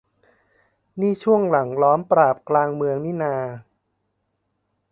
[0.99, 3.35] นี่ช่วงหลังล้อมปราบกลางเมืองนี่นา